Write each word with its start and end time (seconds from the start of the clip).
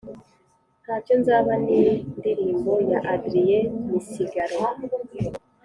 Ntacyo 0.83 1.13
nzaba 1.21 1.51
ni 1.65 1.79
ndirimbo 2.17 2.73
ya 2.91 2.99
Adriel 3.13 3.65
misigaro 3.89 4.57